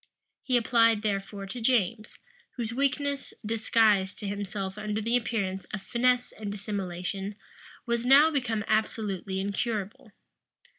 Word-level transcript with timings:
He 0.41 0.57
applied 0.57 1.03
therefore 1.03 1.45
to 1.45 1.61
James, 1.61 2.17
whose 2.57 2.73
weakness, 2.73 3.35
disguised 3.45 4.17
to 4.17 4.27
himself 4.27 4.75
under 4.75 4.99
the 4.99 5.15
appearance 5.15 5.65
of 5.65 5.83
finesse 5.83 6.31
and 6.31 6.51
dissimulation, 6.51 7.35
was 7.85 8.03
now 8.03 8.31
become 8.31 8.63
absolutely 8.67 9.39
incurable. 9.39 10.11